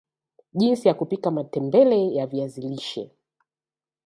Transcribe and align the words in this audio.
jinsi 0.53 0.87
ya 0.87 0.93
kupika 0.93 1.31
matembele 1.31 2.13
ya 2.15 2.27
viazi 2.27 2.61
lishe 2.61 3.11